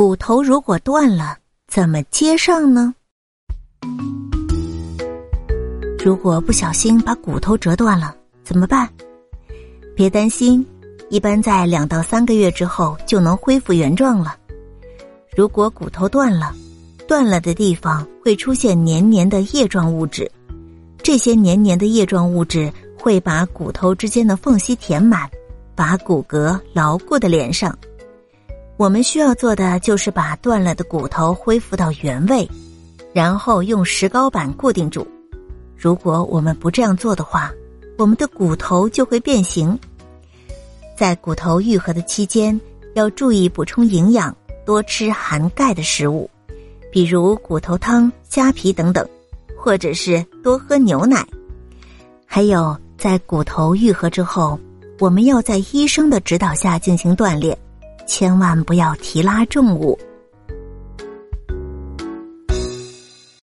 [0.00, 1.36] 骨头如果断了，
[1.68, 2.94] 怎么接上呢？
[6.02, 8.88] 如果不小心把骨头折断了，怎么办？
[9.94, 10.66] 别担心，
[11.10, 14.34] 一般在两到三个月之后就能恢复原状了。
[15.36, 16.54] 如果骨头断了，
[17.06, 20.32] 断了的地方会出现黏黏的液状物质，
[21.02, 25.28] 这些黏黏的液状物质会把骨头之间的缝隙填满，
[25.74, 27.78] 把骨骼牢固的连上。
[28.80, 32.48] 我们需要做的就是把断了的骨头恢复到原位，
[33.12, 35.06] 然后用石膏板固定住。
[35.76, 37.52] 如果我们不这样做的话，
[37.98, 39.78] 我们的骨头就会变形。
[40.96, 42.58] 在骨头愈合的期间，
[42.94, 46.30] 要注意补充营养，多吃含钙的食物，
[46.90, 49.06] 比如骨头汤、虾皮等等，
[49.58, 51.22] 或者是多喝牛奶。
[52.24, 54.58] 还有，在骨头愈合之后，
[54.98, 57.54] 我们要在医生的指导下进行锻炼。
[58.10, 59.96] 千万不要提拉重物。